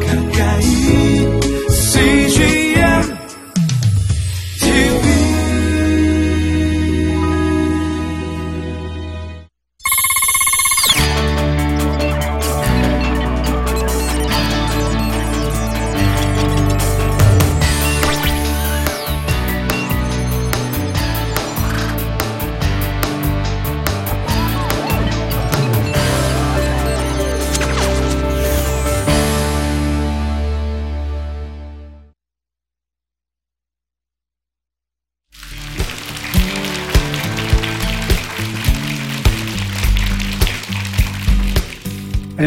가까 0.00 0.21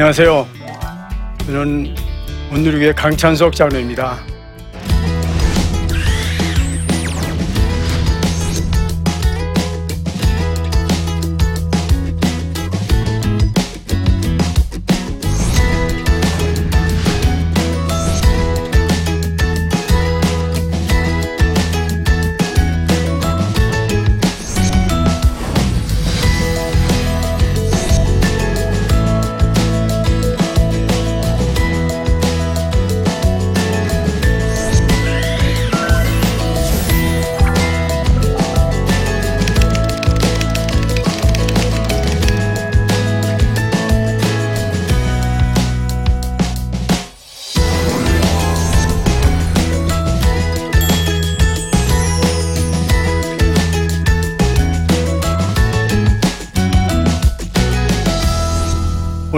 안녕하세요. 0.06 0.48
저는 1.48 1.96
온누리교회 2.52 2.94
강찬석 2.94 3.56
장로입니다. 3.56 4.35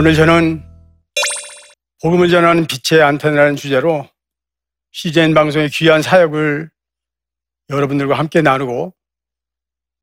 오늘 0.08 0.16
저는 0.16 0.64
복음을 2.02 2.30
전하는 2.30 2.66
빛의 2.66 3.04
안테나라는 3.04 3.58
주제로 3.58 4.10
CGN 4.94 5.34
방송의 5.34 5.68
귀한 5.68 6.02
사역을 6.02 6.70
여러분들과 7.70 8.18
함께 8.18 8.42
나누고 8.42 8.96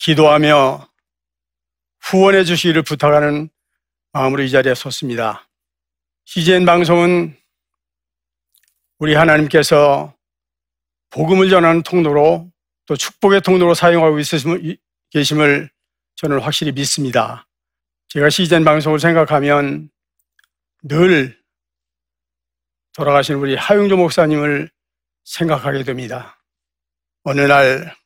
기도하며 0.00 0.86
후원해 2.02 2.44
주시기를 2.44 2.82
부탁하는 2.82 3.48
마음으로 4.12 4.42
이 4.42 4.50
자리에 4.50 4.74
섰습니다. 4.74 5.48
CGN 6.26 6.66
방송은 6.66 7.34
우리 8.98 9.14
하나님께서 9.14 10.14
복음을 11.08 11.48
전하는 11.48 11.82
통로로 11.82 12.52
또 12.84 12.94
축복의 12.94 13.40
통로로 13.40 13.72
사용하고 13.72 14.18
있으심을, 14.18 14.76
계심을 15.08 15.70
저는 16.16 16.40
확실히 16.40 16.72
믿습니다. 16.72 17.46
제가 18.08 18.28
CGN 18.28 18.64
방송을 18.64 19.00
생각하면 19.00 19.88
늘 20.86 21.42
돌아가신 22.92 23.36
우리 23.36 23.56
하용조 23.56 23.96
목사님을 23.96 24.70
생각하게 25.24 25.82
됩니다. 25.82 26.38
어느 27.22 27.40
날 27.40 27.96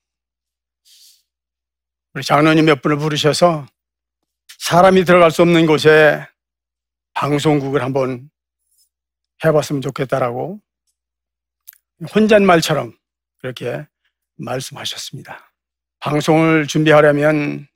우리 2.15 2.23
장로님 2.23 2.67
몇 2.67 2.81
분을 2.81 2.97
부르셔서 2.99 3.67
사람이 4.61 5.05
들어갈 5.05 5.33
수 5.33 5.43
없는 5.43 5.67
곳에 5.67 6.25
방송국을 7.15 7.83
한번 7.83 8.31
해봤으면 9.45 9.83
좋겠다라고 9.83 10.61
혼잣말처럼 12.15 12.97
그렇게 13.39 13.89
말씀하셨습니다. 14.37 15.53
방송을 15.99 16.69
준비하려면 16.69 17.67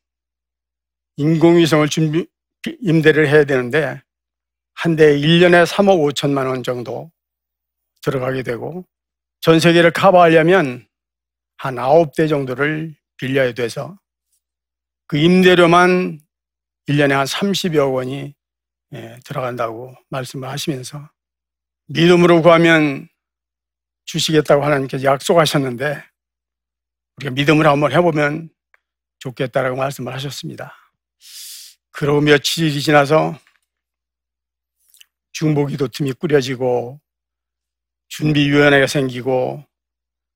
인공위성을 1.17 1.89
준비, 1.89 2.25
임대를 2.81 3.29
해야 3.29 3.43
되는데 3.43 4.01
한 4.75 4.97
대에 4.97 5.17
1년에 5.19 5.67
3억 5.67 6.13
5천만 6.13 6.47
원 6.49 6.63
정도 6.63 7.11
들어가게 8.03 8.43
되고 8.43 8.87
전 9.41 9.61
세계를 9.61 9.93
커버하려면 9.93 10.87
한 11.57 11.75
9대 11.77 12.29
정도를 12.29 12.95
빌려야 13.17 13.53
돼서 13.53 13.97
그 15.07 15.19
임대료만 15.19 16.21
1년에 16.89 17.11
한 17.11 17.27
30여 17.27 17.93
원이 17.93 18.35
예, 18.95 19.19
들어간다고 19.25 19.95
말씀을 20.11 20.49
하시면서 20.49 21.09
믿음으로 21.87 22.43
구하면 22.43 23.09
주시겠다고 24.05 24.65
하나님께서 24.65 25.05
약속하셨는데 25.05 26.03
우리가 27.17 27.33
믿음을 27.35 27.67
한번 27.67 27.93
해보면 27.93 28.51
좋겠다라고 29.19 29.77
말씀을 29.77 30.13
하셨습니다. 30.15 30.75
그러고 31.91 32.21
며칠이 32.21 32.81
지나서 32.81 33.39
중보기도 35.33 35.89
틈이 35.89 36.13
꾸려지고 36.15 37.01
준비위원회가 38.09 38.87
생기고 38.87 39.65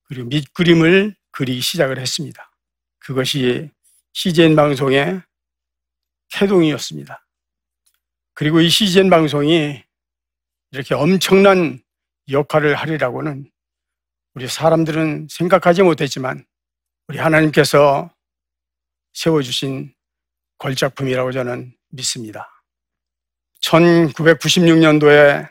그리고 0.05 0.29
밑그림을 0.29 1.15
그리기 1.31 1.61
시작을 1.61 1.99
했습니다. 1.99 2.51
그것이 2.99 3.71
CGN 4.15 4.57
방송의 4.57 5.23
태동이었습니다. 6.33 7.27
그리고 8.35 8.61
이 8.61 8.69
CGN 8.69 9.11
방송이 9.11 9.83
이렇게 10.71 10.95
엄청난 10.95 11.83
역할을 12.31 12.75
하리라고는 12.75 13.51
우리 14.35 14.49
사람들은 14.49 15.29
생각하지 15.31 15.83
못했지만 15.83 16.45
우리 17.09 17.19
하나님께서 17.19 18.11
세워주신 19.13 19.95
걸작품이라고 20.59 21.33
저는 21.33 21.75
믿습니다. 21.91 22.56
1996년도에 23.67 25.49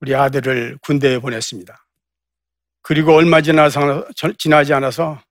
우리 0.00 0.14
아들을 0.14 0.78
군대에 0.82 1.18
보냈습니다. 1.18 1.86
그리고 2.82 3.14
얼마 3.14 3.40
지나지 3.40 4.74
않아서 4.74 5.22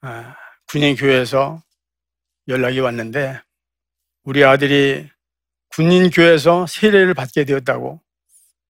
아, 0.00 0.36
군인교회에서 0.68 1.62
연락이 2.48 2.80
왔는데 2.80 3.40
우리 4.22 4.44
아들이 4.44 5.10
군인교회에서 5.70 6.66
세례를 6.66 7.14
받게 7.14 7.44
되었다고 7.44 8.00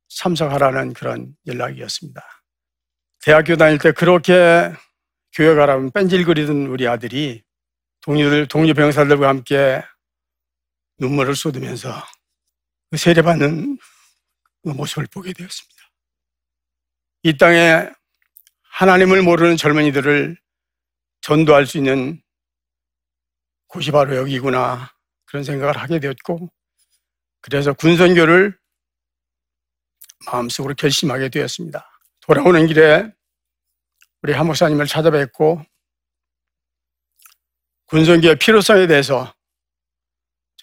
참석하라는 0.09 0.95
그런 0.95 1.37
연락이었습니다. 1.47 2.23
대학교 3.21 3.57
다닐 3.57 3.79
때 3.79 3.93
그렇게 3.93 4.73
교회 5.33 5.55
가라면 5.55 5.91
뺀질거리던 5.93 6.67
우리 6.67 6.89
아들이 6.89 7.43
동료들, 8.01 8.47
동료 8.49 8.75
병사들과 8.75 9.29
함께 9.29 9.83
눈물을 11.05 11.37
쏟으면서 11.37 12.03
그 12.91 12.97
세례받는 12.97 13.79
그 14.63 14.69
모습을 14.71 15.07
보게 15.13 15.35
되었습니다. 15.35 15.75
이 17.25 17.37
땅에 17.37 17.91
하나님을 18.63 19.23
모르는 19.23 19.57
젊은이들을 19.57 20.37
전도할 21.21 21.67
수 21.67 21.77
있는 21.77 22.23
곳이 23.67 23.91
바로 23.91 24.17
여기구나 24.17 24.91
그런 25.27 25.45
생각을 25.45 25.77
하게 25.77 26.01
되었고 26.01 26.51
그래서 27.43 27.75
군선교를 27.75 28.59
마음속으로 30.27 30.75
결심하게 30.75 31.29
되었습니다. 31.29 31.87
돌아오는 32.21 32.67
길에 32.67 33.13
우리 34.23 34.33
한 34.33 34.47
목사님을 34.47 34.87
찾아뵙고 34.87 35.63
군선교의 37.87 38.39
필요성에 38.39 38.87
대해서 38.87 39.35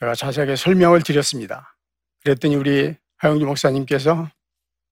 제가 0.02 0.16
자세하게 0.16 0.56
설명을 0.56 1.04
드렸습니다. 1.04 1.78
그랬더니 2.24 2.56
우리 2.56 2.96
하영주 3.18 3.46
목사님께서 3.46 4.30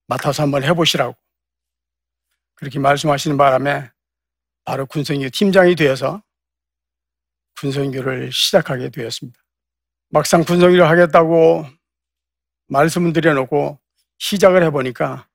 맡아서 0.07 0.43
한번 0.43 0.63
해보시라고 0.63 1.15
그렇게 2.53 2.77
말씀하시는 2.77 3.35
바람에 3.35 3.89
바로 4.65 4.85
군성교 4.85 5.29
팀장이 5.29 5.75
되어서 5.75 6.21
군성교를 7.59 8.31
시작하게 8.31 8.89
되었습니다. 8.89 9.39
막상 10.09 10.43
군성교를 10.43 10.87
하겠다고 10.87 11.65
말씀을 12.67 13.11
드려놓고 13.11 13.79
시작을 14.19 14.61
해보니까 14.65 15.27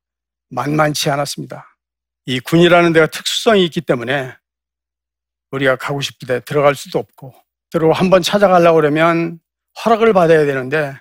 만만치 0.51 1.11
않았습니다. 1.11 1.77
이 2.27 2.39
군이라는 2.39 2.93
데가 2.93 3.09
특수성이 3.09 3.65
있기 3.65 3.81
때문에 3.81 4.37
우리가 5.51 5.75
가고 5.75 6.01
때 6.29 6.41
들어갈 6.45 6.77
수도 6.77 7.01
없고 7.01 7.35
들어 7.71 7.91
한번 7.91 8.23
찾아가려고 8.23 8.77
그러면 8.77 9.41
허락을 9.85 10.13
받아야 10.13 10.45
되는데 10.45 10.95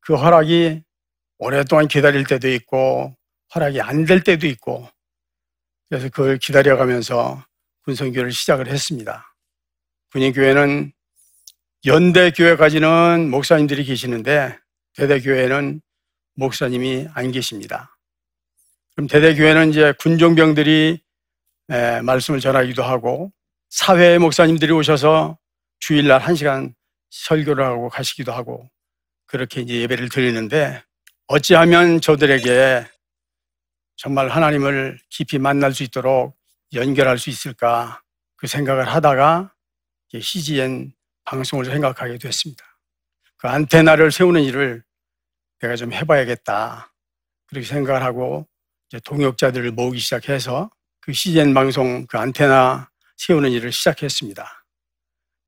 그 0.00 0.14
허락이 0.14 0.82
오랫동안 1.38 1.88
기다릴 1.88 2.24
때도 2.24 2.48
있고 2.50 3.16
허락이 3.54 3.80
안 3.80 4.04
될 4.06 4.22
때도 4.22 4.46
있고 4.46 4.88
그래서 5.88 6.08
그걸 6.08 6.38
기다려가면서 6.38 7.44
군성교를 7.84 8.32
시작을 8.32 8.68
했습니다. 8.68 9.34
군인교회는 10.12 10.92
연대교회까지는 11.86 13.30
목사님들이 13.30 13.84
계시는데 13.84 14.58
대대교회는 14.94 15.80
목사님이 16.34 17.08
안 17.14 17.30
계십니다. 17.32 17.96
그럼 18.94 19.06
대대교회는 19.06 19.70
이제 19.70 19.92
군종병들이 20.00 21.00
에, 21.70 22.00
말씀을 22.02 22.40
전하기도 22.40 22.82
하고 22.82 23.32
사회 23.70 24.18
목사님들이 24.18 24.72
오셔서 24.72 25.38
주일날 25.80 26.20
한 26.20 26.34
시간 26.34 26.74
설교를 27.10 27.64
하고 27.64 27.88
가시기도 27.88 28.32
하고 28.32 28.70
그렇게 29.26 29.60
이제 29.60 29.80
예배를 29.82 30.08
드리는데 30.08 30.82
어찌하면 31.26 32.00
저들에게 32.00 32.86
정말 33.96 34.28
하나님을 34.28 34.98
깊이 35.10 35.38
만날 35.38 35.74
수 35.74 35.82
있도록 35.82 36.36
연결할 36.72 37.18
수 37.18 37.30
있을까 37.30 38.02
그 38.36 38.46
생각을 38.46 38.88
하다가 38.88 39.52
CGN 40.18 40.92
방송을 41.24 41.66
생각하게 41.66 42.18
됐습니다. 42.18 42.64
그 43.36 43.48
안테나를 43.48 44.10
세우는 44.10 44.42
일을 44.44 44.82
내가 45.60 45.76
좀 45.76 45.92
해봐야겠다. 45.92 46.92
그렇게 47.46 47.66
생각을 47.66 48.02
하고 48.02 48.46
이제 48.88 49.00
동역자들을 49.00 49.72
모으기 49.72 49.98
시작해서 49.98 50.70
그 51.00 51.12
CGN 51.12 51.52
방송 51.52 52.06
그 52.06 52.18
안테나 52.18 52.90
세우는 53.16 53.50
일을 53.50 53.72
시작했습니다. 53.72 54.57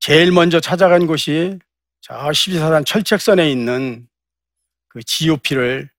제일 0.01 0.31
먼저 0.31 0.59
찾아간 0.59 1.05
곳이 1.05 1.59
저 2.01 2.15
12사단 2.15 2.83
철책선에 2.87 3.51
있는 3.51 4.07
그 4.89 5.03
GOP를 5.03 5.91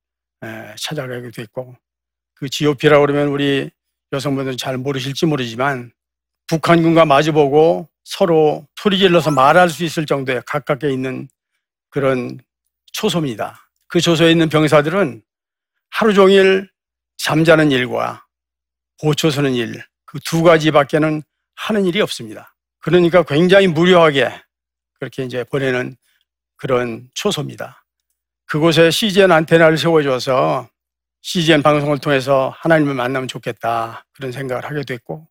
찾아가게 0.77 1.31
됐고 1.31 1.77
그 2.35 2.49
GOP라고 2.49 3.07
그러면 3.07 3.29
우리 3.29 3.71
여성분들은 4.13 4.57
잘 4.59 4.77
모르실지 4.77 5.27
모르지만 5.27 5.93
북한군과 6.49 7.05
마주보고 7.05 7.89
서로 8.03 8.67
소리 8.75 8.99
질러서 8.99 9.31
말할 9.31 9.71
수 9.71 9.85
있을 9.85 10.05
정도에 10.05 10.43
가깝게 10.47 10.91
있는 10.93 11.29
그런 11.89 12.41
초소입니다. 12.93 13.71
그 13.87 14.01
초소에 14.01 14.33
있는 14.33 14.49
병사들은 14.49 15.23
하루 15.91 16.13
종일 16.13 16.69
잠자는 17.19 17.71
일과 17.71 18.27
보초 19.01 19.31
서는 19.31 19.55
일, 19.55 19.81
그 20.05 20.19
두 20.25 20.43
가지밖에는 20.43 21.23
하는 21.55 21.85
일이 21.87 22.01
없습니다. 22.01 22.52
그러니까 22.83 23.23
굉장히 23.23 23.69
무료하게 23.69 24.31
그렇게 24.99 25.25
이제 25.25 25.45
보내는 25.45 25.97
그런 26.57 27.09
초소입니다. 27.15 27.85
그곳에 28.47 28.91
CGN 28.91 29.33
안테나를 29.33 29.79
세워줘서 29.79 30.69
CGN 31.23 31.63
방송을 31.63 31.99
통해서 31.99 32.53
하나님을 32.59 32.95
만나면 32.95 33.29
좋겠다. 33.29 34.05
그런 34.13 34.33
생각을 34.33 34.65
하게 34.65 34.83
됐고, 34.83 35.27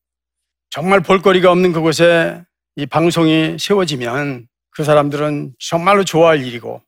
정말 0.70 1.02
볼거리가 1.02 1.52
없는 1.52 1.74
그곳에 1.74 2.44
이 2.78 2.86
방송이 2.86 3.58
세워지면 3.60 4.48
그 4.72 4.84
사람들은 4.84 5.56
정말로 5.60 6.04
좋아할 6.04 6.46
일이고, 6.46 6.82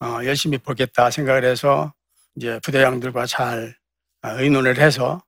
어, 0.00 0.06
열심히 0.24 0.58
보겠다 0.58 1.10
생각을 1.10 1.44
해서 1.44 1.92
이제 2.36 2.60
부대장들과 2.62 3.26
잘 3.26 3.74
어, 4.22 4.28
의논을 4.38 4.78
해서 4.78 5.22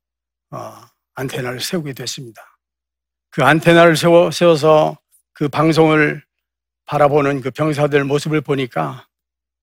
어, 0.51 0.75
안테나를 1.15 1.61
세우게 1.61 1.95
됐습니다. 1.95 2.54
그 3.35 3.43
안테나를 3.43 3.97
세워, 3.97 4.31
세워서 4.31 4.97
그 5.33 5.49
방송을 5.49 6.23
바라보는 6.85 7.41
그 7.41 7.51
병사들 7.51 8.05
모습을 8.05 8.41
보니까 8.41 9.09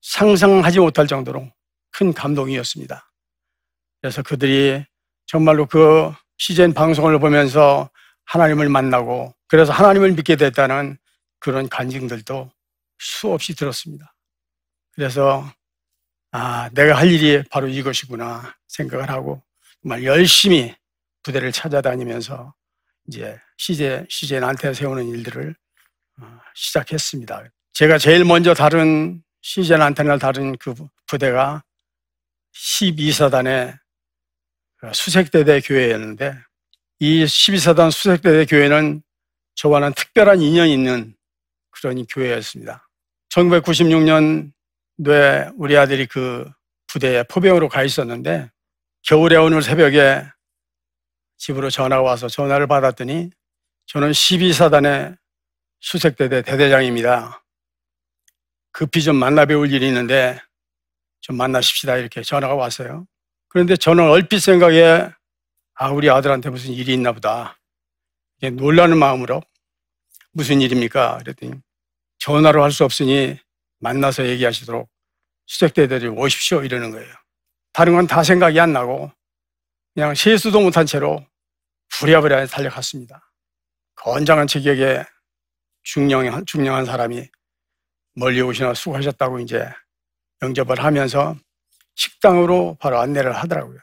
상상하지 0.02 0.80
못할 0.80 1.06
정도로 1.06 1.50
큰 1.90 2.12
감동이었습니다. 2.12 3.10
그래서 4.02 4.22
그들이 4.22 4.84
정말로 5.24 5.64
그 5.64 6.12
시즌 6.36 6.74
방송을 6.74 7.18
보면서 7.18 7.88
하나님을 8.26 8.68
만나고 8.68 9.34
그래서 9.48 9.72
하나님을 9.72 10.12
믿게 10.12 10.36
됐다는 10.36 10.98
그런 11.38 11.66
간증들도 11.70 12.52
수없이 12.98 13.54
들었습니다. 13.54 14.14
그래서 14.92 15.50
아, 16.30 16.68
내가 16.74 16.98
할 16.98 17.10
일이 17.10 17.42
바로 17.48 17.68
이것이구나 17.68 18.54
생각을 18.68 19.08
하고 19.08 19.42
정말 19.80 20.04
열심히 20.04 20.74
부대를 21.22 21.52
찾아다니면서 21.52 22.52
이제 23.08 23.38
시제 23.56 24.06
시제한테 24.08 24.74
세우는 24.74 25.08
일들을 25.08 25.54
어, 26.20 26.38
시작했습니다. 26.54 27.44
제가 27.72 27.98
제일 27.98 28.24
먼저 28.24 28.54
다른 28.54 29.22
시제한테를 29.40 30.18
다른 30.18 30.56
그 30.58 30.74
부대가 31.06 31.64
12사단의 32.54 33.78
수색대대 34.92 35.60
교회였는데 35.60 36.34
이 36.98 37.24
12사단 37.24 37.90
수색대대 37.90 38.46
교회는 38.46 39.02
저와는 39.54 39.92
특별한 39.94 40.40
인연이 40.40 40.72
있는 40.72 41.14
그런 41.70 42.04
교회였습니다. 42.06 42.88
1996년도에 43.30 44.52
우리 45.56 45.76
아들이 45.76 46.06
그 46.06 46.48
부대에 46.86 47.22
포병으로 47.24 47.68
가 47.68 47.82
있었는데 47.82 48.50
겨울에 49.02 49.36
오늘 49.36 49.62
새벽에 49.62 50.24
집으로 51.42 51.70
전화가 51.70 52.02
와서 52.02 52.28
전화를 52.28 52.68
받았더니 52.68 53.30
저는 53.86 54.12
12사단의 54.12 55.18
수색대대 55.80 56.42
대대장입니다. 56.42 57.44
급히 58.70 59.02
좀 59.02 59.16
만나 59.16 59.44
배울 59.44 59.72
일이 59.72 59.88
있는데 59.88 60.40
좀 61.20 61.36
만나십시다 61.36 61.96
이렇게 61.96 62.22
전화가 62.22 62.54
왔어요. 62.54 63.08
그런데 63.48 63.76
저는 63.76 64.08
얼핏 64.08 64.38
생각에 64.38 65.10
아 65.74 65.88
우리 65.90 66.08
아들한테 66.08 66.48
무슨 66.50 66.70
일이 66.70 66.94
있나 66.94 67.10
보다 67.10 67.58
놀라는 68.40 68.96
마음으로 68.96 69.42
무슨 70.32 70.60
일입니까? 70.60 71.18
그랬더니 71.18 71.54
전화로 72.18 72.62
할 72.62 72.70
수 72.70 72.84
없으니 72.84 73.36
만나서 73.80 74.28
얘기하시도록 74.28 74.88
수색대들이 75.46 76.06
오십시오 76.06 76.62
이러는 76.62 76.92
거예요. 76.92 77.12
다른 77.72 77.94
건 77.94 78.06
다 78.06 78.22
생각이 78.22 78.60
안 78.60 78.72
나고 78.72 79.10
그냥 79.92 80.14
세수도 80.14 80.60
못한 80.60 80.86
채로 80.86 81.26
부랴부랴 81.98 82.46
달려갔습니다. 82.46 83.30
건장한 83.96 84.46
체격에 84.46 85.04
중령한, 85.82 86.46
중령한 86.46 86.84
사람이 86.84 87.28
멀리 88.14 88.40
오시나 88.40 88.74
수고하셨다고 88.74 89.40
이제 89.40 89.68
영접을 90.42 90.82
하면서 90.82 91.36
식당으로 91.94 92.76
바로 92.80 92.98
안내를 93.00 93.34
하더라고요. 93.36 93.78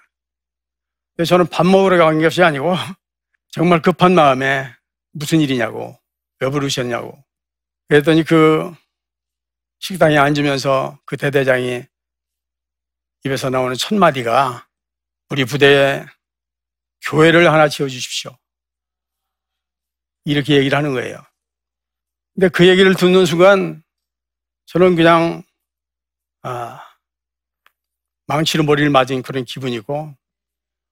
저는 1.26 1.48
밥 1.48 1.66
먹으러 1.66 1.98
간 1.98 2.22
것이 2.22 2.42
아니고 2.42 2.74
정말 3.52 3.82
급한 3.82 4.14
마음에 4.14 4.74
무슨 5.12 5.42
일이냐고 5.42 6.00
왜 6.40 6.50
부르셨냐고 6.50 7.18
그랬더니 7.88 8.24
그 8.24 8.74
식당에 9.80 10.18
앉으면서 10.18 11.00
그 11.06 11.18
대대장이 11.18 11.84
입에서 13.26 13.50
나오는 13.50 13.76
첫 13.76 13.96
마디가 13.96 14.68
우리 15.30 15.46
부대에 15.46 16.06
교회를 17.02 17.52
하나 17.52 17.68
지어 17.68 17.88
주십시오. 17.88 18.38
이렇게 20.26 20.58
얘기를 20.58 20.78
하는 20.78 20.94
거예요. 20.94 21.18
근데 22.34 22.50
그 22.50 22.68
얘기를 22.68 22.94
듣는 22.96 23.26
순간 23.26 23.84
저는 24.66 24.96
그냥 24.96 25.44
아 26.42 26.82
망치로 28.28 28.64
머리를 28.64 28.90
맞은 28.90 29.24
그런 29.24 29.44
기분이고 29.44 30.16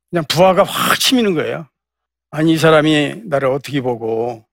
그냥 0.09 0.25
부하가 0.27 0.63
확 0.63 0.99
치미는 0.99 1.35
거예요. 1.35 1.69
아니 2.31 2.53
이 2.53 2.57
사람이 2.57 3.23
나를 3.25 3.49
어떻게 3.49 3.81
보고 3.81 4.45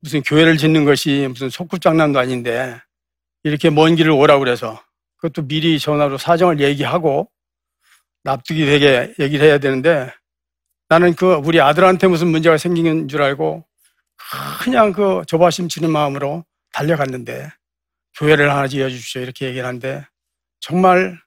무슨 0.00 0.22
교회를 0.22 0.58
짓는 0.58 0.84
것이 0.84 1.28
무슨 1.30 1.48
속꿉장난도 1.48 2.18
아닌데 2.18 2.78
이렇게 3.42 3.70
먼 3.70 3.94
길을 3.94 4.10
오라고 4.10 4.40
그래서 4.40 4.82
그것도 5.16 5.46
미리 5.46 5.78
전화로 5.78 6.18
사정을 6.18 6.60
얘기하고 6.60 7.30
납득이 8.24 8.66
되게 8.66 9.14
얘기를 9.18 9.46
해야 9.46 9.58
되는데 9.58 10.12
나는 10.88 11.14
그 11.14 11.34
우리 11.44 11.60
아들한테 11.60 12.06
무슨 12.06 12.28
문제가 12.28 12.58
생긴 12.58 13.08
줄 13.08 13.22
알고 13.22 13.64
그냥 14.62 14.92
그 14.92 15.22
조바심 15.26 15.68
치는 15.68 15.90
마음으로 15.90 16.44
달려갔는데 16.72 17.50
교회를 18.16 18.50
하나 18.50 18.68
지어 18.68 18.88
주십시오 18.88 19.22
이렇게 19.22 19.46
얘기를 19.46 19.66
하는데 19.66 20.06
정말 20.60 21.20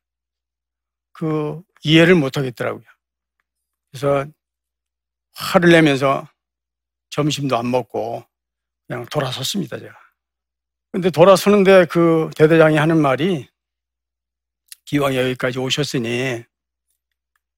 그 1.14 1.62
이해를 1.84 2.16
못 2.16 2.38
하겠더라고요. 2.38 2.84
그래서 3.92 4.26
화를 5.34 5.70
내면서 5.70 6.28
점심도 7.10 7.58
안 7.58 7.70
먹고 7.70 8.24
그냥 8.88 9.06
돌아섰습니다, 9.08 9.80
제가. 9.80 9.94
근데 10.92 11.10
돌아서는데 11.10 11.86
그 11.86 12.30
대대장이 12.36 12.78
하는 12.78 13.02
말이 13.02 13.48
기왕 14.86 15.16
여기까지 15.16 15.60
오셨으니 15.60 16.44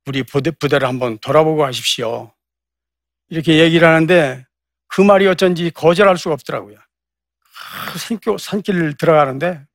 우리 0.05 0.23
부대, 0.23 0.51
부대를 0.51 0.87
한번 0.87 1.17
돌아보고 1.19 1.57
가십시오. 1.57 2.33
이렇게 3.29 3.59
얘기를 3.59 3.87
하는데 3.87 4.45
그 4.87 5.01
말이 5.01 5.27
어쩐지 5.27 5.69
거절할 5.71 6.17
수가 6.17 6.33
없더라고요. 6.33 6.77
아, 6.77 7.97
산길, 7.97 8.39
산길을 8.39 8.97
들어가는데 8.97 9.65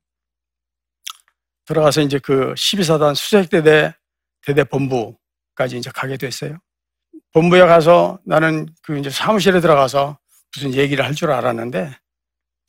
들어가서 1.65 2.01
이제 2.01 2.19
그 2.19 2.53
12사단 2.53 3.15
수색대대 3.15 3.93
대대 4.41 4.63
본부까지 4.63 5.77
이제 5.77 5.89
가게 5.93 6.17
됐어요. 6.17 6.57
본부에 7.33 7.61
가서 7.65 8.19
나는 8.25 8.67
그 8.83 8.97
이제 8.99 9.09
사무실에 9.09 9.59
들어가서 9.61 10.17
무슨 10.55 10.73
얘기를 10.73 11.03
할 11.05 11.13
줄 11.15 11.31
알았는데 11.31 11.97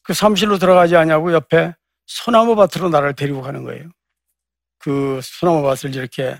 그 0.02 0.14
사무실로 0.14 0.58
들어가지 0.58 0.96
않냐고 0.96 1.32
옆에 1.32 1.74
소나무 2.06 2.54
밭으로 2.54 2.88
나를 2.90 3.14
데리고 3.14 3.42
가는 3.42 3.64
거예요. 3.64 3.88
그 4.78 5.20
소나무 5.22 5.62
밭을 5.62 5.94
이렇게 5.94 6.38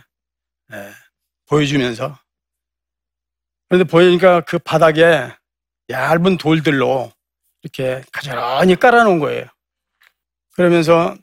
예, 0.72 0.92
보여주면서 1.46 2.18
그런데 3.68 3.88
보니까 3.90 4.40
그 4.42 4.58
바닥에 4.58 5.32
얇은 5.88 6.36
돌들로 6.36 7.12
이렇게 7.62 8.02
가지런히 8.12 8.76
깔아놓은 8.76 9.18
거예요. 9.18 9.46
그러면서 10.52 11.16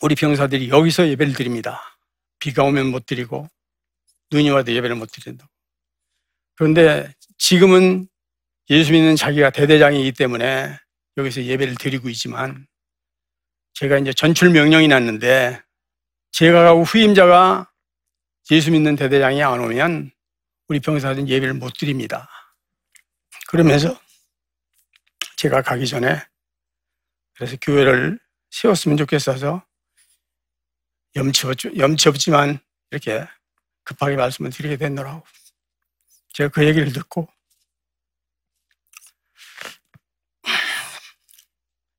우리 0.00 0.14
병사들이 0.14 0.70
여기서 0.70 1.08
예배를 1.08 1.34
드립니다. 1.34 1.80
비가 2.38 2.64
오면 2.64 2.90
못 2.90 3.06
드리고 3.06 3.48
눈이 4.32 4.50
와도 4.50 4.72
예배를 4.72 4.96
못 4.96 5.10
드린다고. 5.12 5.50
그런데 6.56 7.12
지금은 7.38 8.08
예수 8.70 8.92
믿는 8.92 9.16
자기가 9.16 9.50
대대장이기 9.50 10.12
때문에 10.12 10.76
여기서 11.16 11.42
예배를 11.42 11.76
드리고 11.76 12.08
있지만 12.08 12.66
제가 13.74 13.98
이제 13.98 14.12
전출 14.12 14.50
명령이 14.50 14.88
났는데 14.88 15.60
제가 16.32 16.64
가고 16.64 16.82
후임자가 16.82 17.70
예수 18.50 18.70
믿는 18.70 18.96
대대장이 18.96 19.42
안 19.42 19.60
오면 19.60 20.10
우리 20.68 20.80
병사들은 20.80 21.28
예배를 21.28 21.54
못 21.54 21.72
드립니다. 21.78 22.28
그러면서 23.48 24.00
제가 25.36 25.62
가기 25.62 25.86
전에 25.86 26.20
그래서 27.34 27.56
교회를 27.60 28.18
세웠으면 28.50 28.96
좋겠어서 28.98 29.64
염치, 31.16 31.46
없- 31.46 31.76
염치 31.76 32.08
없지만 32.08 32.58
이렇게 32.90 33.26
급하게 33.84 34.16
말씀을 34.16 34.50
드리게 34.50 34.76
됐노라고. 34.76 35.24
제가 36.32 36.48
그 36.50 36.64
얘기를 36.66 36.92
듣고 36.92 37.28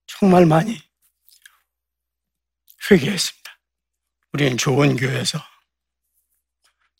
정말 0.08 0.46
많이 0.46 0.82
회개했습니다. 2.90 3.60
우리는 4.34 4.58
좋은 4.58 4.96
교회에서 4.96 5.38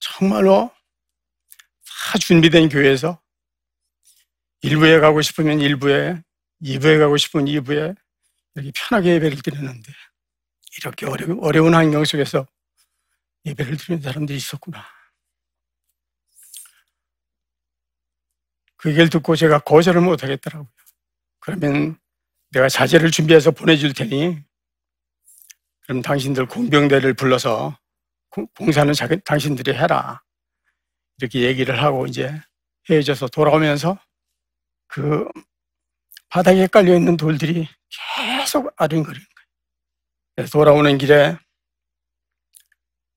정말로 0.04 0.70
다 1.86 2.18
준비된 2.20 2.68
교회에서 2.68 3.22
일부에 4.62 5.00
가고 5.00 5.22
싶으면 5.22 5.62
일부에, 5.62 6.22
이부에 6.60 6.98
가고 6.98 7.16
싶으면 7.16 7.48
이부에 7.48 7.94
이렇게 8.56 8.72
편하게 8.76 9.16
예배를 9.16 9.42
드렸는데 9.42 9.94
이렇게 10.78 11.06
어려운, 11.06 11.40
어려운 11.42 11.74
환경 11.74 12.04
속에서 12.04 12.46
예배를 13.46 13.78
드리는 13.78 14.02
사람들이 14.02 14.38
있었구나. 14.38 14.86
그 18.76 18.90
얘기를 18.90 19.10
듣고 19.10 19.38
제가 19.38 19.60
거절을 19.60 20.02
못 20.02 20.22
하겠더라고요. 20.22 20.70
그러면 21.40 21.98
내가 22.52 22.68
자재를 22.68 23.10
준비해서 23.10 23.52
보내줄 23.52 23.94
테니 23.94 24.44
그럼 25.84 26.02
당신들 26.02 26.48
공병대를 26.48 27.14
불러서 27.14 27.78
공- 28.34 28.48
공사는 28.58 28.92
자, 28.94 29.08
당신들이 29.26 29.74
해라. 29.76 30.24
이렇게 31.20 31.42
얘기를 31.42 31.82
하고 31.82 32.08
이제 32.08 32.42
헤어져서 32.90 33.28
돌아오면서 33.28 34.00
그 34.88 35.28
바닥에 36.30 36.66
깔려 36.66 36.96
있는 36.96 37.16
돌들이 37.16 37.68
계속 38.18 38.74
아른거리는 38.76 39.26
거예요. 40.36 40.50
돌아오는 40.50 40.98
길에 40.98 41.38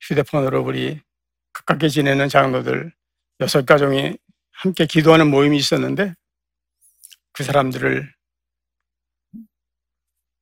휴대폰으로 0.02 0.62
우리 0.62 1.00
가깝게 1.54 1.88
지내는 1.88 2.28
장로들 2.28 2.92
여섯 3.40 3.64
가정이 3.64 4.18
함께 4.52 4.84
기도하는 4.84 5.30
모임이 5.30 5.56
있었는데 5.56 6.14
그 7.32 7.42
사람들을 7.42 8.14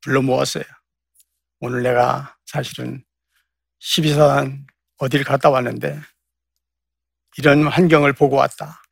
불러 0.00 0.20
모았어요. 0.20 0.64
오늘 1.60 1.82
내가 1.84 2.36
사실은 2.44 3.04
12사단 3.84 4.66
어디를 4.98 5.24
갔다 5.24 5.50
왔는데 5.50 6.00
이런 7.36 7.66
환경을 7.66 8.12
보고 8.14 8.36
왔다. 8.36 8.82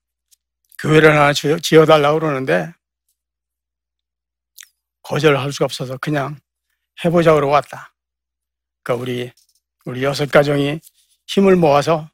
교회를 0.79 1.13
하나 1.13 1.33
지어- 1.33 1.59
지어달라고 1.59 2.21
그러는데 2.21 2.73
거절할 5.03 5.53
수가 5.53 5.65
없어서 5.65 5.97
그냥 5.99 6.39
해보자 7.05 7.35
그러고 7.35 7.53
왔다. 7.53 7.95
그러니까 8.83 9.03
우리, 9.03 9.33
우리 9.87 10.03
여섯 10.05 10.31
가정이 10.31 10.81
힘을 11.27 11.57
모아서 11.57 12.09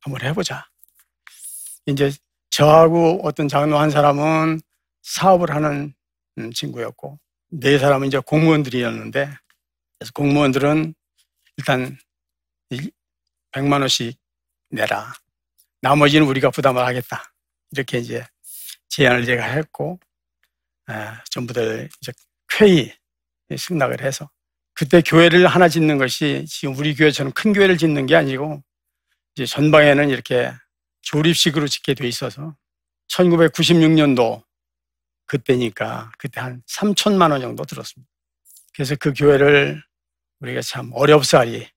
한번 0.00 0.22
해보자. 0.22 0.66
이제 1.86 2.10
저하고 2.50 3.20
어떤 3.22 3.48
장로 3.48 3.78
한 3.78 3.90
사람은 3.90 4.60
사업을 5.02 5.54
하는 5.54 5.94
음, 6.38 6.52
친구였고, 6.52 7.18
네 7.50 7.78
사람은 7.78 8.06
이제 8.08 8.18
공무원들이었는데, 8.18 9.26
그래서 9.98 10.12
공무원들은 10.14 10.94
일단 11.58 11.98
100만 13.52 13.80
원씩 13.80 14.18
내라. 14.70 15.12
나머지는 15.82 16.26
우리가 16.26 16.50
부담을 16.50 16.84
하겠다. 16.84 17.32
이렇게 17.72 17.98
이제 17.98 18.24
제안을 18.88 19.26
제가 19.26 19.44
했고, 19.44 20.00
아, 20.86 21.22
전부들 21.30 21.88
이제 22.00 22.12
쾌히 22.48 22.92
승낙을 23.54 24.02
해서 24.02 24.30
그때 24.74 25.02
교회를 25.02 25.46
하나 25.46 25.68
짓는 25.68 25.98
것이 25.98 26.44
지금 26.48 26.76
우리 26.76 26.94
교회처럼 26.94 27.32
큰 27.32 27.52
교회를 27.52 27.76
짓는 27.78 28.06
게 28.06 28.14
아니고 28.14 28.62
이제 29.34 29.44
전방에는 29.44 30.10
이렇게 30.10 30.52
조립식으로 31.02 31.66
짓게 31.66 31.94
돼 31.94 32.06
있어서 32.06 32.56
1996년도 33.08 34.44
그때니까 35.26 36.10
그때 36.18 36.40
한 36.40 36.62
3천만 36.66 37.32
원 37.32 37.40
정도 37.40 37.64
들었습니다. 37.64 38.10
그래서 38.74 38.94
그 38.96 39.12
교회를 39.12 39.82
우리가 40.40 40.60
참 40.62 40.90
어렵사리 40.92 41.68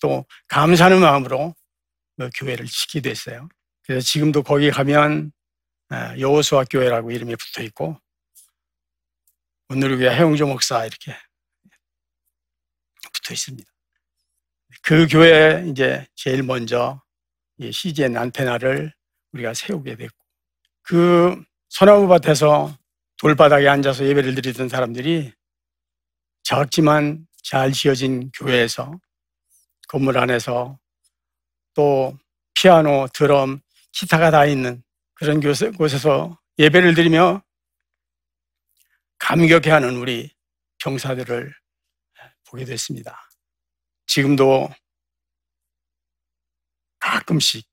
또 0.00 0.24
감사하는 0.48 1.00
마음으로 1.00 1.54
그 2.16 2.30
교회를 2.34 2.66
짓게 2.66 3.00
됐어요. 3.00 3.48
그래서 3.82 4.04
지금도 4.04 4.42
거기 4.42 4.70
가면 4.70 5.32
아, 5.88 6.16
여호수아 6.18 6.64
교회라고 6.64 7.10
이름이 7.10 7.34
붙어 7.36 7.62
있고 7.62 8.00
오늘교회 9.68 10.14
해용조 10.14 10.46
목사 10.46 10.84
이렇게 10.84 11.16
붙어 13.12 13.34
있습니다. 13.34 13.70
그 14.82 15.06
교회에 15.08 15.68
이제 15.68 16.06
제일 16.14 16.42
먼저 16.42 17.02
이 17.58 17.72
CGN 17.72 18.16
안테나를 18.16 18.92
우리가 19.32 19.54
세우게 19.54 19.96
됐고 19.96 20.16
그 20.82 21.42
소나무 21.68 22.08
밭에서 22.08 22.76
돌바닥에 23.18 23.68
앉아서 23.68 24.06
예배를 24.06 24.34
드리던 24.34 24.68
사람들이 24.68 25.32
작지만 26.42 27.26
잘 27.42 27.72
지어진 27.72 28.30
교회에서 28.32 28.92
건물 29.88 30.18
안에서 30.18 30.78
또 31.74 32.16
피아노, 32.54 33.06
드럼, 33.12 33.60
기타가 33.92 34.30
다 34.30 34.44
있는 34.46 34.82
그런 35.14 35.40
곳에- 35.40 35.76
곳에서 35.76 36.38
예배를 36.58 36.94
드리며 36.94 37.42
감격해하는 39.18 39.96
우리 39.96 40.34
병사들을 40.82 41.54
보게 42.48 42.64
됐습니다. 42.64 43.28
지금도 44.06 44.68
가끔씩 46.98 47.66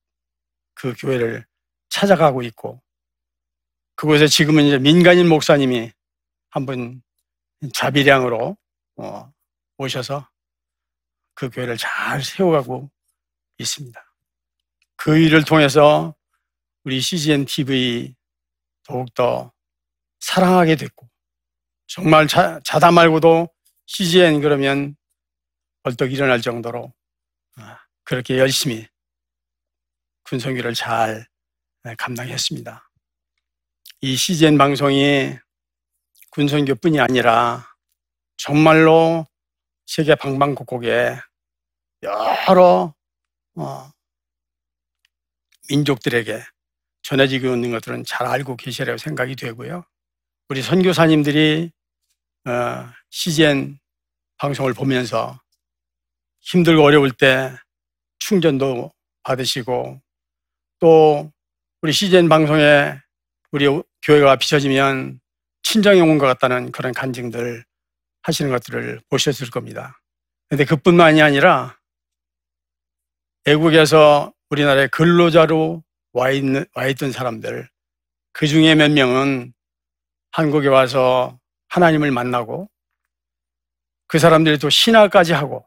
그 0.74 0.94
교회를 1.00 1.46
찾아가고 1.90 2.44
있고 2.44 2.82
그곳에 3.96 4.28
지금은 4.28 4.66
이제 4.66 4.78
민간인 4.78 5.28
목사님이 5.28 5.92
한 6.50 6.66
분 6.66 7.02
자비량으로 7.74 8.58
어, 8.98 9.34
오셔서 9.78 10.30
그 11.34 11.50
교회를 11.50 11.78
잘 11.78 12.24
세워가고 12.24 12.90
있습니다. 13.60 14.04
그 14.96 15.18
일을 15.18 15.46
통해서 15.46 16.16
우리 16.84 17.00
CGN 17.00 17.46
TV 17.46 18.16
더욱더 18.84 19.54
사랑하게 20.20 20.76
됐고 20.76 21.08
정말 21.86 22.28
자, 22.28 22.60
자다 22.64 22.92
말고도 22.92 23.50
CGN 23.86 24.42
그러면 24.42 24.96
벌떡 25.84 26.12
일어날 26.12 26.42
정도로 26.42 26.94
아, 27.56 27.80
그렇게 28.04 28.38
열심히 28.38 28.88
군성기를 30.24 30.74
잘 30.74 31.26
네, 31.84 31.96
감당했습니다. 31.96 32.90
이 34.02 34.16
CGN 34.16 34.58
방송이 34.58 35.38
군성교뿐이 36.32 37.00
아니라 37.00 37.66
정말로 38.36 39.26
세계 39.88 40.16
방방곡곡에 40.16 41.18
여러 42.04 42.94
어, 43.56 43.92
민족들에게 45.70 46.44
전해지고 47.02 47.48
있는 47.56 47.72
것들은 47.72 48.04
잘 48.06 48.28
알고 48.28 48.58
계시라고 48.58 48.98
생각이 48.98 49.36
되고요. 49.36 49.86
우리 50.50 50.62
선교사님들이 50.62 51.72
어, 52.46 52.90
CGN 53.10 53.80
방송을 54.38 54.74
보면서 54.74 55.40
힘들고 56.42 56.84
어려울 56.84 57.12
때 57.12 57.52
충전도 58.20 58.94
받으시고 59.24 60.02
또 60.80 61.32
우리 61.82 61.94
CGN 61.94 62.30
방송에 62.30 63.00
우리 63.52 63.66
교회가 64.04 64.36
비춰지면 64.36 65.20
친정에 65.64 66.02
온 66.02 66.18
것 66.18 66.28
같다는 66.28 66.72
그런 66.72 66.94
간증들 66.94 67.66
하시는 68.28 68.52
것들을 68.52 69.00
보셨을 69.10 69.50
겁니다. 69.50 70.02
근데 70.50 70.66
그뿐만이 70.66 71.22
아니라 71.22 71.78
외국에서 73.46 74.34
우리나라에 74.50 74.88
근로자로 74.88 75.82
와, 76.12 76.32
있는, 76.32 76.66
와 76.74 76.88
있던 76.88 77.14
사람들, 77.14 77.70
그 78.34 78.48
중에 78.48 78.76
몇 78.76 78.92
명은 78.92 79.54
한국에 80.32 80.68
와서 80.68 81.40
하나님을 81.70 82.12
만나고 82.12 82.70
그 84.08 84.20
사람들이 84.20 84.58
또 84.58 84.70
신화까지 84.70 85.32
하고 85.32 85.66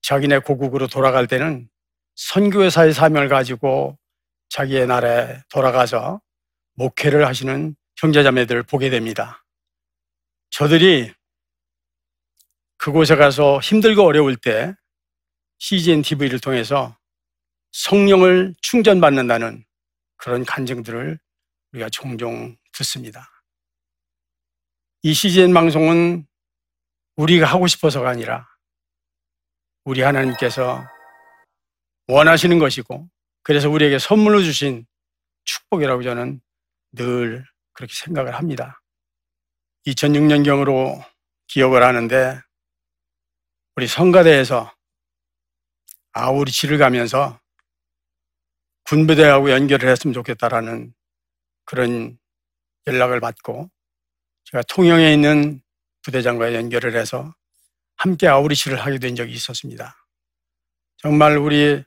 자기네 0.00 0.38
고국으로 0.38 0.86
돌아갈 0.86 1.26
때는 1.26 1.68
선교회사의 2.14 2.94
사명을 2.94 3.28
가지고 3.28 3.98
자기의 4.48 4.86
나라에 4.86 5.42
돌아가서 5.50 6.20
목회를 6.74 7.26
하시는 7.26 7.76
형제자매들을 7.96 8.62
보게 8.62 8.88
됩니다. 8.88 9.44
저들이 10.50 11.12
그곳에 12.80 13.14
가서 13.14 13.60
힘들고 13.60 14.02
어려울 14.06 14.36
때 14.36 14.74
CGN 15.58 16.00
TV를 16.00 16.40
통해서 16.40 16.96
성령을 17.72 18.54
충전받는다는 18.62 19.62
그런 20.16 20.46
간증들을 20.46 21.18
우리가 21.72 21.90
종종 21.90 22.56
듣습니다. 22.72 23.28
이 25.02 25.12
CGN 25.12 25.52
방송은 25.52 26.26
우리가 27.16 27.44
하고 27.44 27.66
싶어서가 27.66 28.08
아니라 28.08 28.48
우리 29.84 30.00
하나님께서 30.00 30.82
원하시는 32.06 32.58
것이고 32.58 33.10
그래서 33.42 33.68
우리에게 33.68 33.98
선물로 33.98 34.42
주신 34.42 34.86
축복이라고 35.44 36.02
저는 36.02 36.40
늘 36.92 37.44
그렇게 37.74 37.92
생각을 37.94 38.34
합니다. 38.34 38.80
2006년경으로 39.86 41.04
기억을 41.46 41.82
하는데 41.82 42.40
우리 43.80 43.86
성가대에서 43.86 44.70
아우리치를 46.12 46.76
가면서 46.76 47.40
군부대하고 48.84 49.50
연결을 49.50 49.88
했으면 49.88 50.12
좋겠다라는 50.12 50.92
그런 51.64 52.18
연락을 52.86 53.20
받고 53.20 53.70
제가 54.44 54.64
통영에 54.64 55.14
있는 55.14 55.62
부대장과 56.02 56.52
연결을 56.52 56.94
해서 56.94 57.34
함께 57.96 58.28
아우리치를 58.28 58.78
하게 58.78 58.98
된 58.98 59.16
적이 59.16 59.32
있었습니다. 59.32 59.96
정말 60.98 61.38
우리 61.38 61.82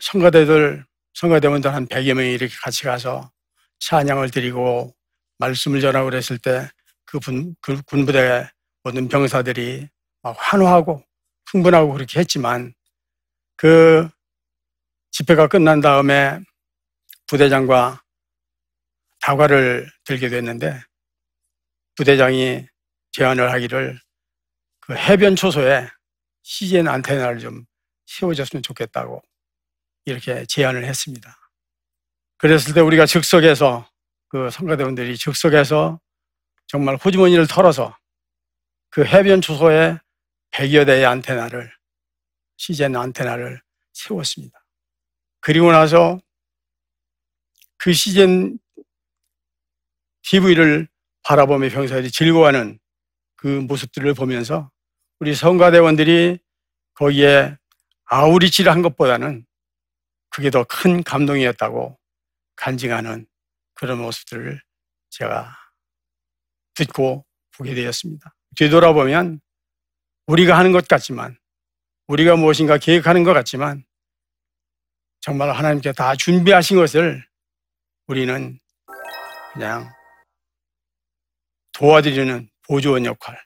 성가대들, 0.00 0.84
성가대원들 1.12 1.72
한 1.72 1.86
100여 1.86 2.14
명이 2.14 2.32
이렇게 2.32 2.52
같이 2.64 2.82
가서 2.82 3.30
찬양을 3.78 4.32
드리고 4.32 4.92
말씀을 5.38 5.80
전하고 5.80 6.06
그랬을 6.06 6.38
때그그 6.38 7.52
군부대 7.86 8.50
모든 8.82 9.06
병사들이 9.06 9.82
막 9.82 9.93
환호하고 10.32 11.04
흥분하고 11.50 11.92
그렇게 11.92 12.20
했지만 12.20 12.74
그 13.56 14.08
집회가 15.10 15.46
끝난 15.46 15.80
다음에 15.80 16.40
부대장과 17.26 18.02
다과를 19.20 19.90
들게 20.04 20.28
됐는데 20.28 20.80
부대장이 21.96 22.66
제안을 23.12 23.52
하기를 23.52 23.98
그 24.80 24.94
해변 24.96 25.36
초소에 25.36 25.88
CGN 26.42 26.88
안테나를 26.88 27.38
좀 27.38 27.64
세워줬으면 28.06 28.62
좋겠다고 28.62 29.22
이렇게 30.04 30.44
제안을 30.46 30.84
했습니다. 30.84 31.38
그랬을 32.36 32.74
때 32.74 32.80
우리가 32.80 33.06
즉석에서 33.06 33.88
그 34.28 34.50
성가대원들이 34.50 35.16
즉석에서 35.16 36.00
정말 36.66 36.96
호주머니를 36.96 37.46
털어서 37.46 37.96
그 38.90 39.04
해변 39.04 39.40
초소에 39.40 39.98
100여 40.54 40.86
대의 40.86 41.04
안테나를 41.04 41.72
CGN 42.56 42.96
안테나를 42.96 43.60
세웠습니다. 43.92 44.64
그리고 45.40 45.72
나서 45.72 46.20
그 47.76 47.92
CGN 47.92 48.58
TV를 50.22 50.88
바라보며 51.22 51.68
병사들이 51.70 52.10
즐거워하는 52.10 52.78
그 53.36 53.46
모습들을 53.48 54.14
보면서 54.14 54.70
우리 55.18 55.34
성가대원들이 55.34 56.38
거기에 56.94 57.56
아우리치를 58.04 58.70
한 58.70 58.82
것보다는 58.82 59.44
그게 60.30 60.50
더 60.50 60.64
큰 60.64 61.02
감동이었다고 61.02 61.98
간증하는 62.56 63.26
그런 63.74 63.98
모습들을 63.98 64.62
제가 65.10 65.56
듣고 66.74 67.26
보게 67.52 67.74
되었습니다. 67.74 68.34
뒤돌아보면 68.56 69.40
우리가 70.26 70.56
하는 70.56 70.72
것 70.72 70.88
같지만 70.88 71.36
우리가 72.06 72.36
무엇인가 72.36 72.78
계획하는 72.78 73.24
것 73.24 73.32
같지만 73.32 73.84
정말 75.20 75.50
하나님께 75.50 75.92
다 75.92 76.14
준비하신 76.14 76.76
것을 76.76 77.26
우리는 78.06 78.58
그냥 79.52 79.90
도와드리는 81.72 82.50
보조원 82.62 83.04
역할, 83.04 83.42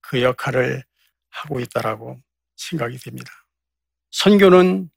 그 0.00 0.22
역할을 0.22 0.84
하고 1.30 1.60
있다라고 1.60 2.20
생각이 2.56 2.98
됩니다. 2.98 3.30
선교는 4.10 4.90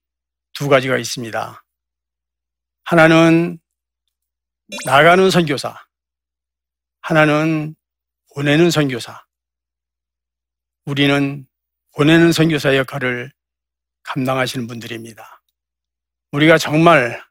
두 0.54 0.70
가지가 0.70 0.98
있습니다. 0.98 1.64
하나는 2.84 3.60
나가는 4.86 5.30
선교사, 5.30 5.76
하나는 7.02 7.76
보내는 8.36 8.70
선교사. 8.70 9.27
우리는 10.88 11.46
보내는 11.98 12.32
선교사 12.32 12.78
역할을 12.78 13.30
감당하시는 14.04 14.68
분들입니다. 14.68 15.42
우리가 16.32 16.58
정말 16.58 17.22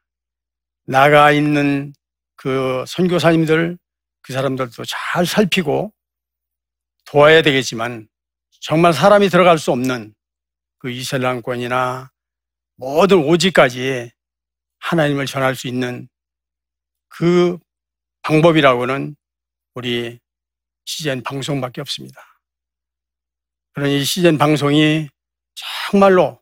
나가 0.85 1.31
있는 1.31 1.91
그 2.35 2.85
선교사님들, 2.87 3.79
그 4.21 4.33
사람들도 4.33 4.83
잘 4.85 5.25
살피고 5.25 5.91
도와야 7.05 7.41
되겠지만 7.41 8.07
정말 8.61 8.93
사람이 8.93 9.29
들어갈 9.29 9.57
수 9.57 9.71
없는 9.71 10.13
그 10.77 10.91
이슬람권이나 10.91 12.11
모든 12.75 13.17
오지까지 13.23 14.11
하나님을 14.77 15.25
전할 15.25 15.55
수 15.55 15.67
있는 15.67 16.07
그 17.07 17.57
방법이라고는 18.21 19.15
우리 19.73 20.19
시즌 20.85 21.23
방송밖에 21.23 21.81
없습니다. 21.81 22.36
그러니 23.77 24.03
시즌 24.05 24.39
방송이 24.39 25.07
정말로 25.53 26.41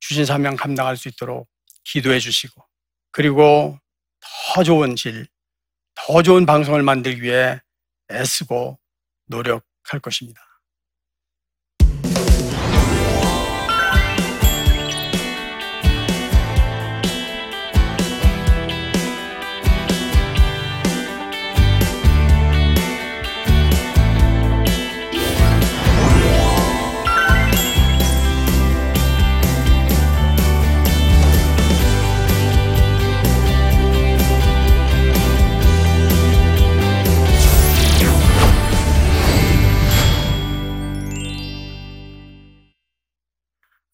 주신 0.00 0.24
사명 0.24 0.56
감당할 0.56 0.96
수 0.96 1.06
있도록 1.06 1.48
기도해 1.84 2.18
주시고 2.18 2.60
그리고 3.12 3.78
더 4.52 4.64
좋은 4.64 4.96
질, 4.96 5.28
더 5.94 6.20
좋은 6.24 6.44
방송을 6.44 6.82
만들기 6.82 7.22
위해 7.22 7.60
애쓰고 8.10 8.80
노력할 9.26 10.00
것입니다. 10.02 10.40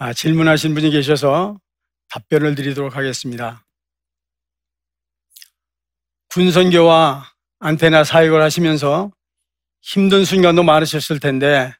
아, 0.04 0.12
질문하신 0.12 0.74
분이 0.74 0.90
계셔서 0.90 1.58
답변을 2.10 2.54
드리도록 2.56 2.94
하겠습니다. 2.94 3.64
군선교와 6.28 7.32
안테나 7.60 8.04
사역을 8.04 8.42
하시면서 8.42 9.10
힘든 9.80 10.26
순간도 10.26 10.62
많으셨을 10.62 11.20
텐데 11.20 11.74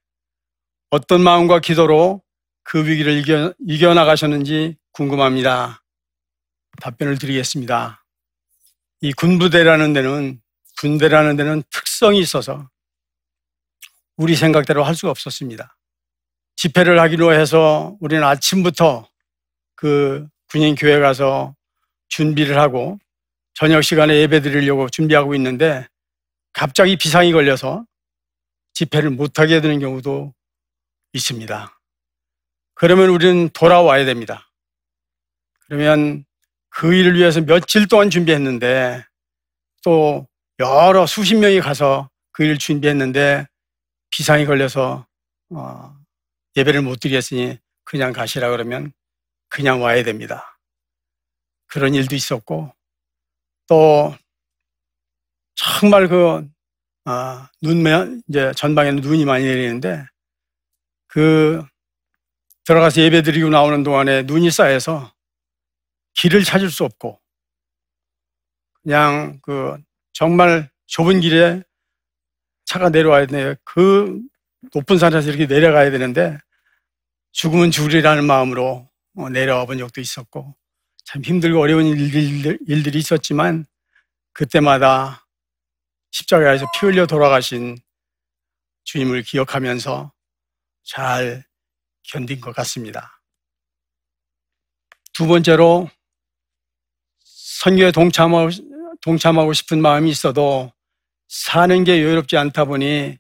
어떤 0.89 1.21
마음과 1.21 1.61
기도로 1.61 2.23
그 2.63 2.89
위기를 2.89 3.13
이겨, 3.13 3.53
이겨나가셨는지 3.69 4.79
궁금합니다. 4.93 5.83
답변을 6.81 7.19
드리겠습니다. 7.19 8.07
이 9.03 9.13
군부대라는 9.13 9.93
데는, 9.93 10.41
군대라는 10.81 11.37
데는 11.37 11.63
특성이 11.69 12.21
있어서 12.21 12.71
우리 14.17 14.35
생각대로 14.35 14.83
할 14.83 14.95
수가 14.95 15.11
없었습니다. 15.11 15.77
집회를 16.57 17.01
하기로 17.01 17.33
해서 17.33 17.97
우리는 18.01 18.23
아침부터 18.23 19.09
그 19.75 20.27
군인 20.51 20.75
교회 20.75 20.99
가서 20.99 21.55
준비를 22.09 22.59
하고 22.59 22.99
저녁 23.55 23.83
시간에 23.83 24.17
예배 24.17 24.41
드리려고 24.41 24.89
준비하고 24.89 25.35
있는데 25.35 25.87
갑자기 26.53 26.97
비상이 26.97 27.33
걸려서 27.33 27.85
집회를 28.73 29.11
못하게 29.11 29.61
되는 29.61 29.79
경우도 29.79 30.35
있습니다. 31.13 31.81
그러면 32.75 33.11
우리는 33.11 33.49
돌아와야 33.51 34.05
됩니다. 34.05 34.51
그러면 35.67 36.25
그 36.69 36.93
일을 36.93 37.15
위해서 37.15 37.41
며칠 37.41 37.87
동안 37.87 38.11
준비했는데 38.11 39.05
또 39.83 40.27
여러 40.59 41.07
수십 41.07 41.37
명이 41.37 41.61
가서 41.61 42.11
그 42.33 42.45
일을 42.45 42.59
준비했는데 42.59 43.47
비상이 44.11 44.45
걸려서 44.45 45.07
어, 45.51 45.97
예배를 46.57 46.83
못 46.83 47.01
드리겠으니 47.01 47.59
그냥 47.85 48.13
가시라 48.13 48.51
그러면 48.51 48.93
그냥 49.49 49.83
와야 49.83 50.03
됩니다. 50.03 50.59
그런 51.67 51.95
일도 51.95 52.15
있었고 52.15 52.73
또 53.67 54.15
정말 55.55 56.09
그 56.09 56.49
아, 57.05 57.51
눈매 57.61 58.21
이제 58.29 58.53
전방에는 58.57 59.03
눈이 59.03 59.25
많이 59.25 59.45
내리는데 59.45 60.07
그 61.07 61.63
들어가서 62.65 63.03
예배 63.03 63.23
드리고 63.23 63.51
나오는 63.51 63.83
동안에 63.83 64.23
눈이 64.23 64.51
쌓여서 64.51 65.13
길을 66.15 66.45
찾을 66.45 66.71
수 66.71 66.85
없고 66.85 67.21
그냥 68.83 69.39
그 69.43 69.77
정말 70.13 70.71
좁은 70.87 71.21
길에 71.21 71.63
차가 72.65 72.89
내려와야 72.89 73.27
돼. 73.27 73.57
그 73.65 74.21
높은 74.73 74.99
산에서 74.99 75.29
이렇게 75.29 75.47
내려가야 75.47 75.91
되는데 75.91 76.39
죽으면 77.33 77.71
죽으리라는 77.71 78.25
마음으로 78.25 78.89
어, 79.17 79.29
내려와 79.29 79.67
본 79.67 79.79
적도 79.79 80.01
있었고 80.01 80.57
참 81.05 81.23
힘들고 81.23 81.61
어려운 81.61 81.87
일들, 81.87 82.59
일들이 82.67 82.99
있었지만 82.99 83.67
그때마다 84.33 85.27
십자가에서 86.11 86.67
피 86.75 86.87
흘려 86.87 87.07
돌아가신 87.07 87.77
주님을 88.85 89.23
기억하면서 89.23 90.13
잘 90.85 91.45
견딘 92.05 92.41
것 92.41 92.55
같습니다. 92.55 93.21
두 95.13 95.27
번째로 95.27 95.89
선교에 97.21 97.93
동참하고, 97.93 98.51
동참하고 99.01 99.53
싶은 99.53 99.81
마음이 99.81 100.11
있어도 100.11 100.73
사는 101.29 101.85
게 101.85 102.03
여유롭지 102.03 102.37
않다 102.37 102.65
보니 102.65 103.19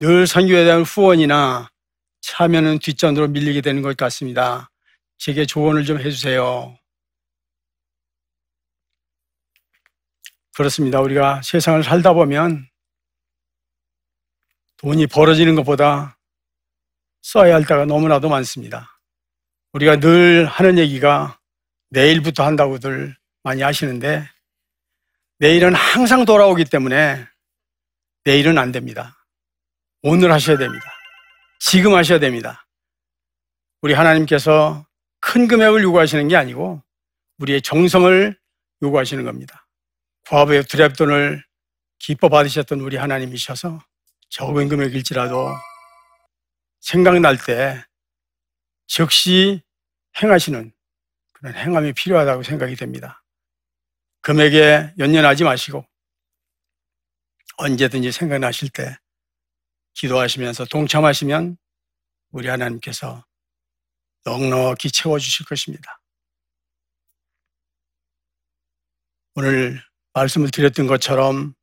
늘 0.00 0.28
선교에 0.28 0.64
대한 0.64 0.82
후원이나 0.82 1.70
참여는 2.20 2.78
뒷전으로 2.78 3.28
밀리게 3.28 3.60
되는 3.60 3.82
것 3.82 3.96
같습니다. 3.96 4.70
제게 5.16 5.44
조언을 5.44 5.84
좀 5.84 5.98
해주세요. 5.98 6.78
그렇습니다. 10.54 11.00
우리가 11.00 11.42
세상을 11.42 11.82
살다 11.82 12.12
보면 12.12 12.68
돈이 14.76 15.08
벌어지는 15.08 15.56
것보다 15.56 16.16
써야 17.22 17.54
할 17.54 17.62
때가 17.62 17.84
너무나도 17.84 18.28
많습니다. 18.28 19.00
우리가 19.72 19.98
늘 19.98 20.46
하는 20.46 20.78
얘기가 20.78 21.40
내일부터 21.90 22.44
한다고들 22.44 23.16
많이 23.42 23.62
하시는데 23.62 24.28
내일은 25.38 25.74
항상 25.74 26.24
돌아오기 26.24 26.66
때문에 26.66 27.26
내일은 28.22 28.58
안 28.58 28.70
됩니다. 28.70 29.17
오늘 30.02 30.30
하셔야 30.32 30.56
됩니다. 30.56 30.84
지금 31.58 31.94
하셔야 31.94 32.20
됩니다. 32.20 32.66
우리 33.80 33.94
하나님께서 33.94 34.86
큰 35.20 35.48
금액을 35.48 35.82
요구하시는 35.82 36.28
게 36.28 36.36
아니고 36.36 36.82
우리의 37.38 37.62
정성을 37.62 38.38
요구하시는 38.82 39.24
겁니다. 39.24 39.66
과부의 40.26 40.64
두렵돈을 40.64 41.44
기뻐 41.98 42.28
받으셨던 42.28 42.80
우리 42.80 42.96
하나님이셔서 42.96 43.80
적은 44.28 44.68
금액일지라도 44.68 45.48
생각날 46.80 47.36
때 47.44 47.84
즉시 48.86 49.62
행하시는 50.22 50.72
그런 51.32 51.54
행함이 51.54 51.92
필요하다고 51.92 52.44
생각이 52.44 52.76
됩니다. 52.76 53.24
금액에 54.20 54.94
연연하지 54.98 55.44
마시고 55.44 55.84
언제든지 57.56 58.12
생각나실 58.12 58.70
때 58.70 58.96
기도하시면서 59.98 60.66
동참하시면 60.66 61.56
우리 62.30 62.48
하나님께서 62.48 63.24
넉넉히 64.24 64.90
채워주실 64.90 65.46
것입니다. 65.46 66.00
오늘 69.34 69.82
말씀을 70.12 70.50
드렸던 70.50 70.86
것처럼 70.86 71.54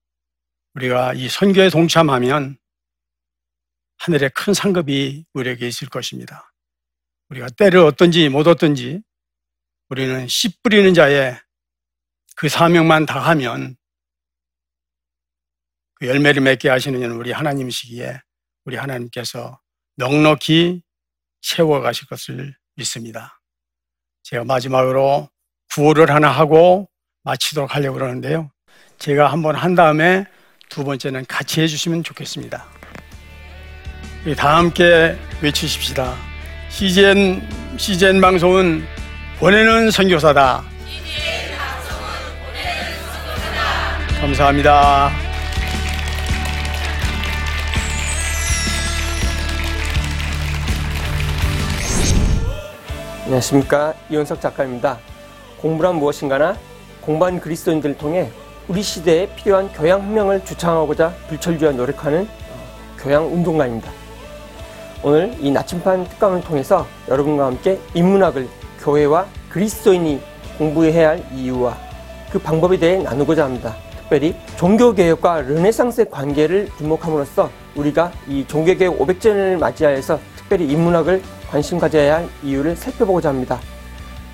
우리가 0.74 1.14
이 1.14 1.30
선교에 1.30 1.70
동참하면 1.70 2.58
하늘에 3.98 4.30
큰 4.30 4.54
상급이 4.54 5.26
우리에게 5.34 5.68
있을 5.68 5.88
것입니다. 5.88 6.52
우리가 7.30 7.48
때를 7.50 7.80
얻든지 7.80 8.30
못 8.30 8.48
얻든지 8.48 9.02
우리는 9.90 10.28
씨 10.28 10.62
뿌리는 10.62 10.94
자의 10.94 11.40
그 12.36 12.50
사명만 12.50 13.06
다하면 13.06 13.78
그 15.96 16.08
열매를 16.08 16.42
맺게 16.42 16.70
하시는 16.70 17.12
우리 17.12 17.32
하나님이시기에 17.32 18.25
우리 18.66 18.76
하나님께서 18.78 19.60
넉넉히 19.98 20.82
채워가실 21.42 22.08
것을 22.08 22.56
믿습니다. 22.76 23.40
제가 24.24 24.44
마지막으로 24.44 25.30
구호를 25.74 26.10
하나 26.10 26.30
하고 26.30 26.90
마치도록 27.24 27.76
하려고 27.76 27.96
그러는데요. 27.96 28.52
제가 28.98 29.32
한번 29.32 29.56
한 29.56 29.76
다음에 29.76 30.26
두 30.70 30.84
번째는 30.84 31.26
같이 31.28 31.62
해주시면 31.62 32.04
좋겠습니다. 32.04 32.66
다 34.36 34.58
함께 34.58 35.16
외치십시다. 35.42 36.16
CGN, 36.70 37.78
CGN 37.78 38.20
방송은 38.20 38.86
보내는 39.40 39.92
선교사다. 39.92 40.64
감사합니다. 44.20 45.25
안녕하십니까 53.26 53.96
이원석 54.12 54.40
작가입니다. 54.40 55.00
공부란 55.60 55.96
무엇인가나 55.96 56.56
공부한 57.02 57.40
그리스도인들을 57.40 57.98
통해 57.98 58.30
우리 58.68 58.84
시대에 58.84 59.28
필요한 59.36 59.68
교양 59.74 60.02
혁명을 60.02 60.46
주창하고자 60.46 61.12
불철주야 61.28 61.72
노력하는 61.72 62.28
교양 63.00 63.26
운동가입니다. 63.26 63.92
오늘 65.02 65.36
이 65.40 65.50
나침반 65.50 66.04
특강을 66.04 66.42
통해서 66.42 66.86
여러분과 67.08 67.48
함께 67.48 67.80
인문학을 67.96 68.48
교회와 68.82 69.26
그리스도인이 69.50 70.22
공부해야 70.60 71.10
할 71.10 71.26
이유와 71.34 71.76
그 72.32 72.38
방법에 72.38 72.78
대해 72.78 73.02
나누고자 73.02 73.44
합니다. 73.44 73.76
특별히 74.02 74.36
종교개혁과 74.58 75.42
르네상스의 75.42 76.12
관계를 76.12 76.70
주목함으로써 76.78 77.50
우리가 77.74 78.12
이 78.28 78.46
종교개혁 78.48 79.00
500주년을 79.00 79.58
맞이하여서 79.58 80.20
특별히 80.38 80.68
인문학을 80.72 81.24
관심 81.50 81.80
가져야 81.80 82.16
할 82.16 82.30
이유를 82.44 82.76
살펴보고자 82.76 83.30
합니다. 83.30 83.60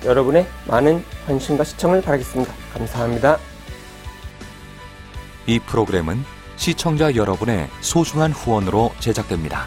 여러분의 0.04 0.46
많은 0.66 1.04
관심과 1.26 1.64
시청을 1.64 2.02
바라겠습니다. 2.02 2.52
감사합니다. 2.74 3.38
이 5.46 5.58
프로그램은 5.60 6.24
시청자 6.56 7.14
여러분의 7.14 7.68
소중한 7.80 8.32
후원으로 8.32 8.92
제작됩니다. 9.00 9.66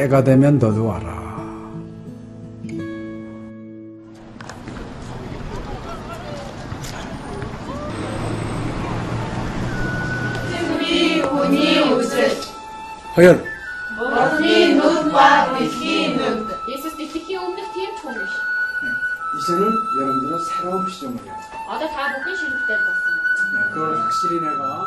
때가 0.00 0.24
되면 0.24 0.58
너도 0.58 0.86
와라. 0.86 1.20
허연. 13.16 13.44
머니 13.98 14.74
눈과 14.74 15.58
귀 15.58 16.16
눈. 16.16 16.48
예수 16.68 16.88
스티키 16.88 17.36
없는 17.36 17.56
팀 17.74 17.94
총이시. 18.00 18.20
네, 18.22 18.88
이제는 19.36 19.70
여러분들은 20.00 20.38
새로운 20.44 20.88
시점을 20.88 21.22
해요. 21.22 21.34
아다 21.68 21.86
다 21.88 22.16
보기 22.16 22.34
싫을 22.36 22.52
때 22.66 22.74
봤어. 22.78 23.00
네, 23.52 23.74
그걸 23.74 24.00
확실히 24.00 24.40
내가. 24.40 24.86